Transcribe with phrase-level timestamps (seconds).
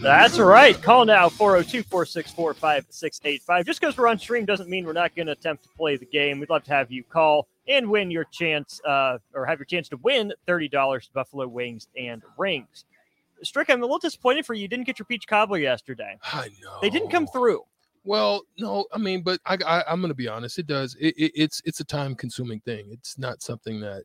[0.00, 0.80] That's right.
[0.80, 3.66] Call now 402 464 5685.
[3.66, 6.06] Just because we're on stream doesn't mean we're not going to attempt to play the
[6.06, 6.40] game.
[6.40, 9.88] We'd love to have you call and win your chance, uh, or have your chance
[9.90, 12.86] to win $30 Buffalo Wings and Rings.
[13.42, 14.62] Strick, I'm a little disappointed for you.
[14.62, 16.18] You didn't get your peach cobbler yesterday.
[16.24, 16.78] I know.
[16.80, 17.62] They didn't come through.
[18.02, 20.58] Well, no, I mean, but I, I am going to be honest.
[20.58, 20.96] It does.
[20.98, 22.88] It, it, it's it's a time consuming thing.
[22.90, 24.04] It's not something that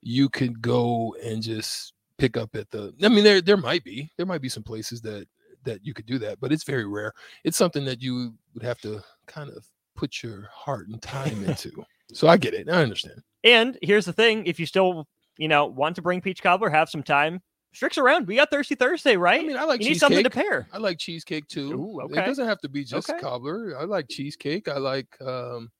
[0.00, 2.92] you could go and just pick up at the.
[3.02, 5.26] I mean, there there might be there might be some places that
[5.64, 7.12] that you could do that, but it's very rare.
[7.44, 9.66] It's something that you would have to kind of
[9.96, 11.70] put your heart and time into.
[12.12, 12.68] so I get it.
[12.68, 13.22] I understand.
[13.44, 15.06] And here's the thing: if you still
[15.38, 17.40] you know want to bring peach cobbler, have some time.
[17.74, 18.26] Strick's around.
[18.26, 19.40] We got Thirsty Thursday, right?
[19.40, 20.66] I mean, I like you need something to pair.
[20.72, 21.74] I like cheesecake too.
[21.74, 23.20] Ooh, It doesn't have to be just Okay.
[23.20, 23.76] cobbler.
[23.78, 24.68] I like cheesecake.
[24.68, 25.70] I like um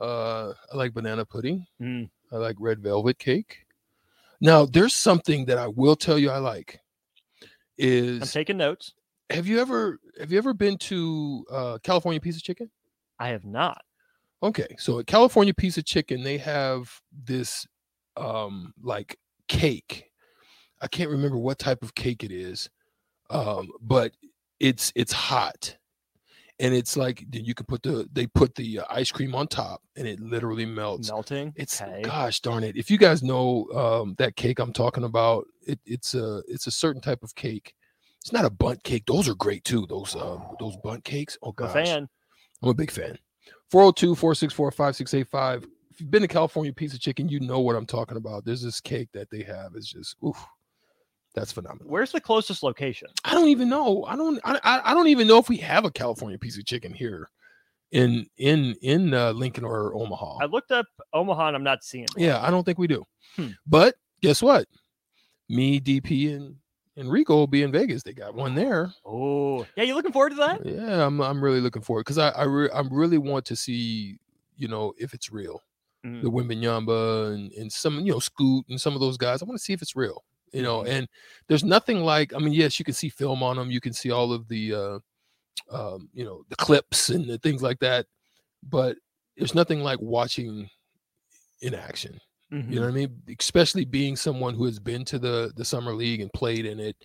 [0.00, 1.66] uh I like banana pudding.
[1.80, 2.10] Mm.
[2.32, 3.64] I like red velvet cake.
[4.40, 6.80] Now, there's something that I will tell you I like
[7.80, 8.94] I'm is taking notes.
[9.30, 12.70] have you ever have you ever been to uh California Pizza Kitchen?
[13.18, 13.82] I have not.
[14.42, 16.90] Okay, so at California Pizza Kitchen, they have
[17.24, 17.66] this
[18.16, 19.16] um like
[19.48, 20.04] cake.
[20.80, 22.70] I can't remember what type of cake it is,
[23.30, 24.12] um, but
[24.60, 25.76] it's it's hot,
[26.60, 29.46] and it's like then you can put the they put the uh, ice cream on
[29.48, 31.08] top, and it literally melts.
[31.08, 31.52] Melting.
[31.56, 32.02] It's Okay.
[32.02, 32.76] gosh darn it!
[32.76, 36.70] If you guys know um, that cake I'm talking about, it, it's a it's a
[36.72, 37.74] certain type of cake.
[38.20, 39.04] It's not a Bundt cake.
[39.06, 39.86] Those are great too.
[39.88, 41.38] Those uh, those Bundt cakes.
[41.42, 42.08] Oh I'm a fan.
[42.62, 43.18] I'm a big fan.
[43.70, 45.66] 402 464 5685.
[45.90, 48.44] If you've been to California Pizza Kitchen, you know what I'm talking about.
[48.44, 49.72] There's this cake that they have.
[49.74, 50.38] It's just, oof,
[51.38, 51.86] that's phenomenal.
[51.88, 53.08] Where's the closest location?
[53.24, 54.04] I don't even know.
[54.04, 54.40] I don't.
[54.44, 57.30] I, I don't even know if we have a California Pizza Kitchen here
[57.92, 60.38] in in in uh, Lincoln or Omaha.
[60.42, 62.06] I looked up Omaha and I'm not seeing.
[62.14, 62.24] one.
[62.24, 63.04] Yeah, I don't think we do.
[63.36, 63.48] Hmm.
[63.66, 64.66] But guess what?
[65.48, 66.56] Me, DP, and
[66.96, 68.02] and Rico will be in Vegas.
[68.02, 68.92] They got one there.
[69.06, 69.84] Oh, yeah.
[69.84, 70.66] You looking forward to that?
[70.66, 74.18] Yeah, I'm I'm really looking forward because I I, re- I really want to see
[74.56, 75.62] you know if it's real.
[76.04, 76.22] Mm.
[76.22, 79.42] The Wembanyama and and some you know Scoot and some of those guys.
[79.42, 80.24] I want to see if it's real.
[80.52, 80.88] You know, Mhm.
[80.88, 81.08] and
[81.48, 83.70] there's nothing like I mean, yes, you can see film on them.
[83.70, 84.98] You can see all of the uh,
[85.70, 88.06] um, you know the clips and the things like that,
[88.62, 88.96] but
[89.36, 90.68] there's nothing like watching
[91.60, 92.20] in action.
[92.52, 92.70] Mhm.
[92.72, 93.22] You know what I mean?
[93.38, 96.96] Especially being someone who has been to the the summer league and played in it,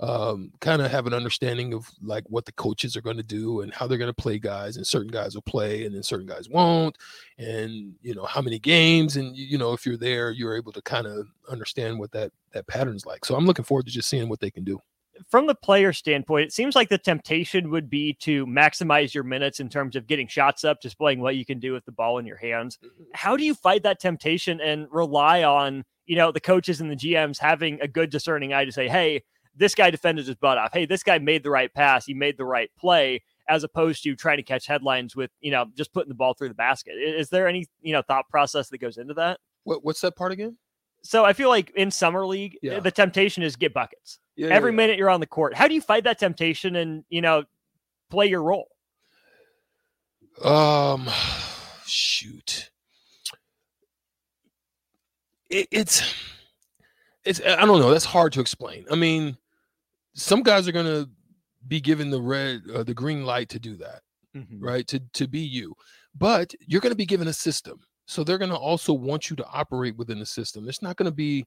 [0.00, 3.62] um, kind of have an understanding of like what the coaches are going to do
[3.62, 6.26] and how they're going to play guys, and certain guys will play and then certain
[6.26, 6.98] guys won't,
[7.38, 10.82] and you know how many games, and you know if you're there, you're able to
[10.82, 13.24] kind of understand what that that pattern's like.
[13.24, 14.80] So I'm looking forward to just seeing what they can do.
[15.30, 19.60] From the player standpoint, it seems like the temptation would be to maximize your minutes
[19.60, 22.26] in terms of getting shots up, displaying what you can do with the ball in
[22.26, 22.78] your hands.
[23.14, 26.96] How do you fight that temptation and rely on, you know, the coaches and the
[26.96, 29.22] GMs having a good discerning eye to say, hey,
[29.56, 30.70] this guy defended his butt off.
[30.72, 32.04] Hey, this guy made the right pass.
[32.06, 35.66] He made the right play, as opposed to trying to catch headlines with, you know,
[35.76, 36.92] just putting the ball through the basket.
[36.96, 39.40] Is there any, you know, thought process that goes into that?
[39.64, 40.56] What what's that part again?
[41.02, 42.80] So I feel like in summer league, Yeah.
[42.80, 44.18] the temptation is get buckets.
[44.34, 45.54] Yeah, Every minute you're on the court.
[45.54, 47.44] How do you fight that temptation and, you know,
[48.10, 48.68] play your role?
[50.44, 51.08] Um,
[51.86, 52.70] shoot.
[55.48, 56.02] It, it's,
[57.24, 57.40] it's.
[57.40, 57.90] I don't know.
[57.90, 58.84] That's hard to explain.
[58.90, 59.36] I mean,
[60.16, 61.06] some guys are gonna
[61.68, 64.02] be given the red, uh, the green light to do that,
[64.34, 64.58] Mhm.
[64.60, 64.86] right?
[64.88, 65.74] To to be you,
[66.14, 67.80] but you're gonna be given a system.
[68.08, 70.68] So they're going to also want you to operate within the system.
[70.68, 71.44] It's not going to be,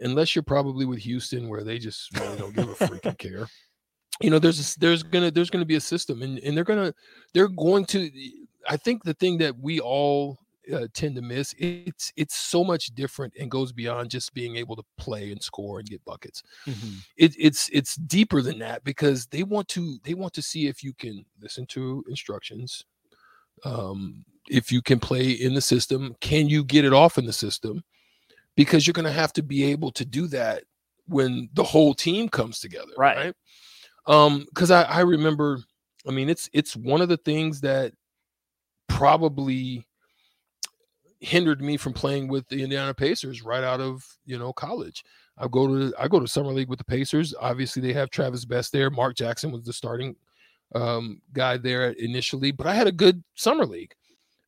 [0.00, 3.48] unless you're probably with Houston where they just really don't give a freaking care.
[4.20, 6.92] You know, there's a, there's gonna there's gonna be a system, and and they're gonna
[7.32, 8.10] they're going to.
[8.68, 10.38] I think the thing that we all
[10.72, 14.76] uh, tend to miss it's it's so much different and goes beyond just being able
[14.76, 16.98] to play and score and get buckets Mm-hmm.
[17.16, 20.82] it, it's it's deeper than that because they want to they want to see if
[20.82, 22.84] you can listen to instructions
[23.64, 27.32] um if you can play in the system can you get it off in the
[27.32, 27.82] system
[28.56, 30.64] because you're going to have to be able to do that
[31.06, 33.16] when the whole team comes together Right.
[33.16, 33.34] right,
[34.06, 35.60] um because I, I remember
[36.08, 37.92] i mean it's it's one of the things that
[38.88, 39.86] probably
[41.26, 45.04] hindered me from playing with the Indiana Pacers right out of you know college.
[45.36, 47.34] I go to I go to summer league with the Pacers.
[47.40, 48.90] Obviously, they have Travis Best there.
[48.90, 50.14] Mark Jackson was the starting
[50.74, 53.92] um, guy there initially, but I had a good summer league.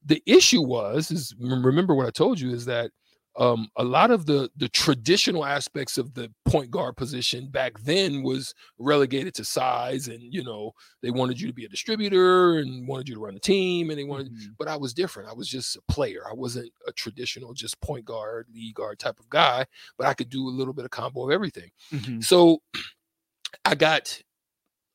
[0.07, 2.93] The issue was is remember what I told you is that
[3.38, 8.23] um, a lot of the the traditional aspects of the point guard position back then
[8.25, 12.87] was relegated to size, and you know they wanted you to be a distributor and
[12.88, 14.56] wanted you to run the team, and they wanted Mhm.
[14.58, 15.29] but I was different.
[15.31, 16.23] I was just a player.
[16.29, 19.64] I wasn't a traditional just point guard, lead guard type of guy,
[19.96, 21.70] but I could do a little bit of combo of everything.
[21.93, 22.25] Mhm.
[22.25, 22.61] So
[23.64, 24.20] I got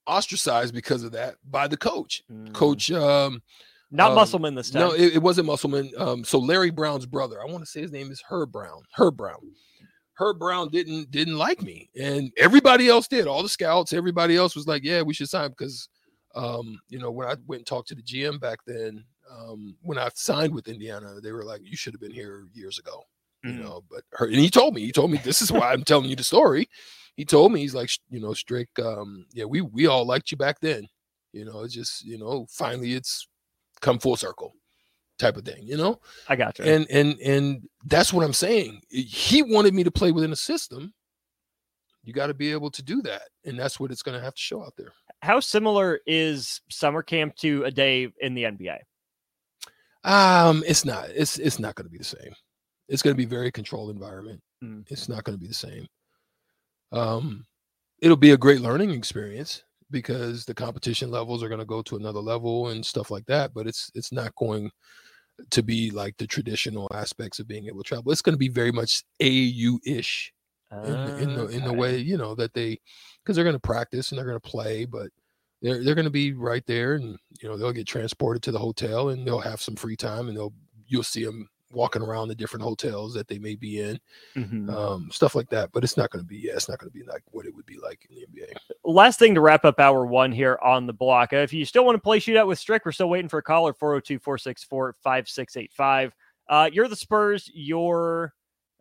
[0.05, 2.23] ostracized because of that by the coach.
[2.29, 2.53] Mm.
[2.53, 3.41] Coach um
[3.93, 4.81] not um, Musselman this time.
[4.81, 5.91] no, it, it wasn't Musselman.
[5.97, 8.81] Um, so Larry Brown's brother, I want to say his name is Herb Brown.
[8.95, 9.39] Herb Brown.
[10.15, 13.25] Herb Brown didn't didn't like me, and everybody else did.
[13.27, 15.89] All the scouts, everybody else was like, "Yeah, we should sign." Because,
[16.35, 19.97] um, you know, when I went and talked to the GM back then, um, when
[19.97, 23.03] I signed with Indiana, they were like, "You should have been here years ago."
[23.43, 23.59] You Mhm.
[23.59, 26.09] know, but her, and he told me, he told me, this is why I'm telling
[26.09, 26.69] you the story.
[27.17, 30.37] He told me, he's like, you know, Strick, um, yeah, we we all liked you
[30.37, 30.87] back then.
[31.33, 33.27] You know, it's just, you know, finally it's
[33.83, 34.55] come full circle
[35.19, 35.99] type of thing, you know?
[36.27, 36.65] I got you.
[36.65, 38.81] And and and that's what I'm saying.
[38.89, 40.93] He wanted me to play within a system.
[42.03, 43.29] You got to be able to do that.
[43.45, 44.91] And that's what it's going to have to show out there.
[45.21, 48.79] How similar is summer camp to a day in the NBA?
[50.03, 51.09] Um, it's not.
[51.09, 52.33] It's it's not going to be the same.
[52.89, 54.41] It's going to be very controlled environment.
[54.63, 54.85] Mm.
[54.89, 55.87] It's not going to be the same.
[56.91, 57.45] Um,
[57.99, 61.97] it'll be a great learning experience because the competition levels are going to go to
[61.97, 63.53] another level and stuff like that.
[63.55, 64.71] But it's it's not going
[65.51, 68.11] to be like the traditional aspects of being able to travel.
[68.11, 70.33] It's going to be very much AAU ish
[70.83, 72.79] in, the- in the uh, in the way you know that they
[73.23, 75.09] because they're going to practice and they're going to play, but
[75.61, 78.59] they're they're going to be right there, and you know they'll get transported to the
[78.59, 80.53] hotel and they'll have some free time, and they'll
[80.87, 83.99] you'll see them walking around the different hotels that they may be in,
[84.35, 84.69] Mhm.
[84.73, 85.71] um, stuff like that.
[85.73, 87.53] But it's not going to be yeah, it's not going to be like what it
[87.55, 88.53] would be like in the NBA.
[88.85, 91.33] last thing to wrap up hour one here on the block.
[91.33, 93.43] Uh, If you still want to play shootout with Strick, we're still waiting for a
[93.43, 96.13] caller 402 464 5685.
[96.49, 98.33] Uh, You're the Spurs, you're,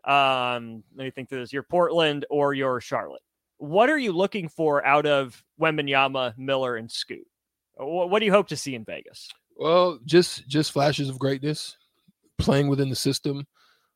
[0.05, 3.23] um, let me think through this, you're Portland or you're Charlotte.
[3.59, 7.27] What are you looking for out of Wembanyama, Miller, and Scoot?
[7.77, 9.31] What, what do you hope to see in Vegas?
[9.57, 11.77] Well, just just flashes of greatness,
[12.43, 13.47] playing within the system,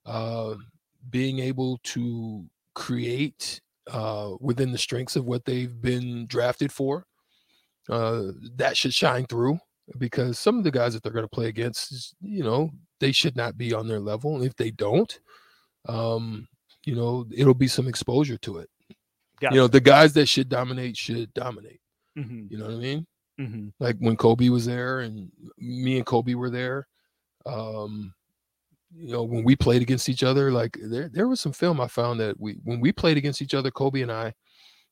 [0.07, 0.55] uh,
[1.11, 2.45] being able to
[2.75, 3.61] create
[3.91, 7.07] uh, within the strengths of what they've been drafted for.
[7.89, 9.59] Uh, that should shine through
[9.99, 13.37] because some of the guys that they're going to play against, you know, they should
[13.37, 14.35] not be on their level.
[14.35, 15.21] And if they don't,
[15.89, 16.49] um,
[16.85, 18.69] you know, it'll be some exposure to it.
[19.41, 21.81] Got You know, the guys that should dominate should dominate.
[22.17, 23.07] hmm You know what I mean?
[23.39, 26.89] hmm like when Kobe was there and me and Kobe were there.
[27.45, 28.15] Um,
[28.99, 31.89] you know, when we played against each other, like there there was some film I
[31.89, 34.33] found that we when we played against each other, Kobe and I,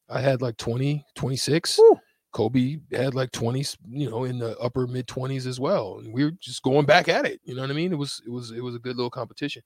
[0.08, 1.78] I had like 20, 26.
[1.78, 1.98] Woo.
[2.32, 6.00] Kobe had like 20s, you know, in the upper mid 20s as well.
[6.00, 7.40] And we were just going back at it.
[7.44, 7.92] You know what I mean?
[7.92, 9.62] It was it was it was a good little competition.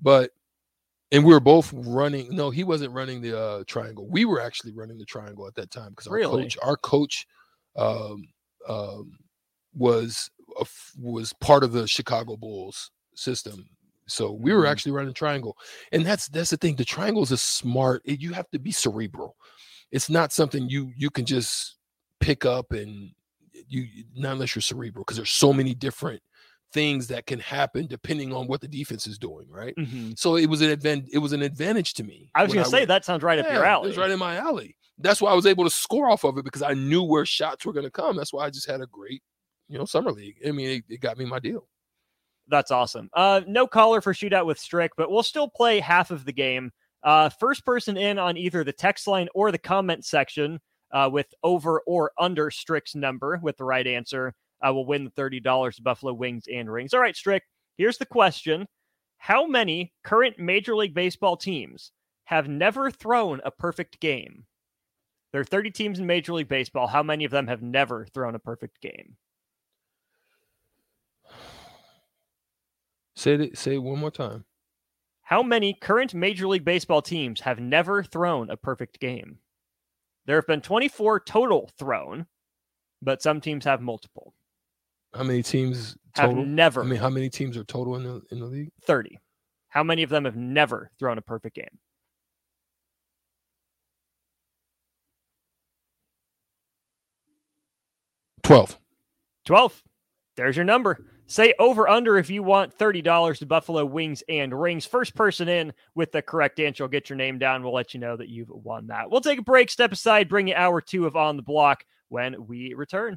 [0.00, 0.30] But
[1.12, 2.34] and we were both running.
[2.34, 4.06] No, he wasn't running the uh, triangle.
[4.08, 6.42] We were actually running the triangle at that time because our Really?
[6.44, 7.26] coach, our coach,
[7.76, 8.28] um,
[8.68, 9.18] um,
[9.74, 10.30] was
[10.60, 10.66] a
[10.98, 13.66] was part of the Chicago Bulls system.
[14.10, 14.70] So we were Mhm.
[14.70, 15.56] actually running triangle,
[15.92, 16.76] and that's that's the thing.
[16.76, 18.02] The triangle is a smart.
[18.04, 19.36] it- you have to be cerebral.
[19.90, 21.76] It's not something you you can just
[22.20, 23.12] pick up and
[23.68, 26.22] you not unless you're cerebral because there's so many different
[26.72, 29.46] things that can happen depending on what the defense is doing.
[29.50, 29.74] Right.
[29.76, 32.30] hmm So it was an advan- it was an advantage to me.
[32.34, 33.86] I was going to say went- that sounds right up your yeah, alley.
[33.86, 34.76] It was right in my alley.
[34.98, 37.64] That's why I was able to score off of it because I knew where shots
[37.64, 38.16] were going to come.
[38.16, 39.22] That's why I just had a great,
[39.66, 40.36] you know, summer league.
[40.46, 41.66] I mean, it, it got me my deal.
[42.48, 43.10] That's awesome.
[43.12, 46.72] Uh, no caller for shootout with Strick, but we'll still play half of the game.
[47.02, 50.60] Uh, first person in on either the text line or the comment section
[50.92, 54.34] uh, with over or under Strick's number with the right answer
[54.66, 56.92] uh, will win the thirty dollars Buffalo Wings and Rings.
[56.92, 57.44] All right, Strick.
[57.78, 58.66] Here's the question
[59.18, 61.92] How many current Major League Baseball teams
[62.24, 64.44] have never thrown a perfect game?
[65.32, 66.88] There are 30 teams in Major League Baseball.
[66.88, 69.16] How many of them have never thrown a perfect game?
[73.20, 73.58] Say it.
[73.58, 74.46] Say it one more time.
[75.20, 79.40] How many current Major League Baseball teams have never thrown a perfect game?
[80.24, 82.26] There have been 24 total thrown,
[83.02, 84.32] but some teams have multiple.
[85.14, 88.40] How many teams Have never I mean, how many teams are total in the in
[88.40, 88.70] the league?
[88.84, 89.18] 30.
[89.68, 91.78] How many of them have never thrown a perfect game?
[98.42, 98.78] Twelve.
[99.44, 99.82] 12.
[100.36, 101.04] There's your number.
[101.30, 104.84] Say over under if you want $30 to Buffalo Wings and Rings.
[104.84, 107.62] First person in with the correct answer will get your name down.
[107.62, 109.12] We'll let you know that you've won that.
[109.12, 112.48] We'll take a break, step aside, bring you hour two of On the Block when
[112.48, 113.16] we return.